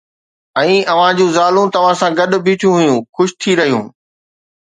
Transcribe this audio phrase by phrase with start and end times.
[0.59, 3.83] ۽ اوھان جون زالون توسان گڏ بيٺيون ھيون، خوش ٿي رھيون